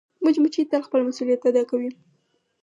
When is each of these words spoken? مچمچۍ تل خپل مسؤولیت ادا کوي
مچمچۍ 0.23 0.63
تل 0.71 0.81
خپل 0.87 1.01
مسؤولیت 1.07 1.41
ادا 1.49 1.63
کوي 1.71 1.89